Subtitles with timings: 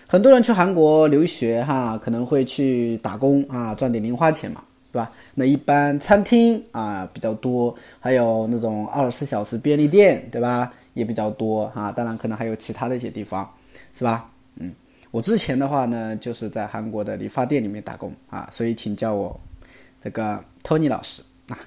[0.06, 4.62] 很多人去韩国留学哈，可能会去打工啊，赚点零花钱嘛，
[4.92, 5.10] 对吧？
[5.34, 10.72] 那一般餐厅啊比较多，还有那种二十四小时便利店，对吧？
[10.94, 13.48] 也比较多哈，当然可能还有其他的一些地方，
[13.96, 14.30] 是吧？
[14.56, 14.72] 嗯，
[15.10, 19.38] 我之前的话呢，就是在韩国的理发店里面打工啊，所以请叫我
[20.02, 21.58] 这个 Tony 老师啊。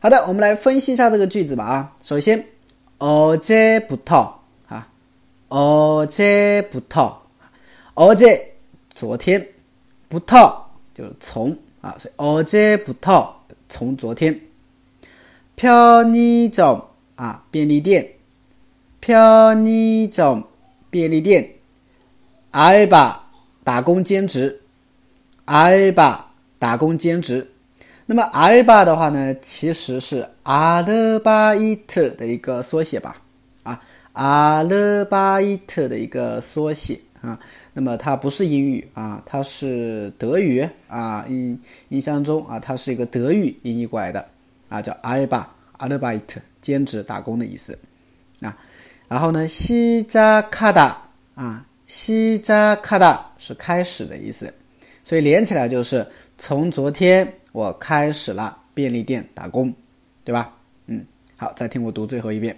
[0.00, 1.96] 好的，我们来分析一下这个句子吧啊。
[2.02, 2.42] 首先，
[2.98, 4.32] 어제부터
[4.68, 4.88] 啊，
[5.48, 7.12] 어제부 터，
[7.94, 8.40] 어제
[8.94, 9.46] 昨天，
[10.10, 10.54] 부터
[10.94, 13.28] 就是从啊，所以어제부터
[13.68, 14.40] 从昨天，
[15.56, 16.82] 편의점
[17.16, 18.06] 啊，便利店。
[19.02, 20.42] 편의점
[20.90, 21.48] 便利店，
[22.50, 23.30] 阿尔巴
[23.64, 24.60] 打工兼职，
[25.44, 27.50] 阿尔巴打工兼职。
[28.06, 33.20] 那么阿尔巴的话呢，其实是阿勒巴伊特的一个缩写吧？
[33.62, 33.82] 啊，
[34.14, 37.38] 阿勒巴伊特的一个缩写啊。
[37.74, 41.24] 那么它不是英语啊，它是德语啊。
[41.28, 44.26] 印印象中啊，它是一个德语音译过来的
[44.70, 47.78] 啊，叫阿尔巴阿勒巴伊特兼职打工的意思
[48.40, 48.56] 啊。
[49.12, 50.98] 然后呢，西扎卡达
[51.34, 54.52] 啊，西扎卡达是开始的意思，
[55.02, 59.72] 所以连起来就是从昨天我开始了便利店打工，
[60.24, 60.54] 对吧？
[60.86, 61.06] 嗯，
[61.36, 62.54] 好，再听我读最后一遍。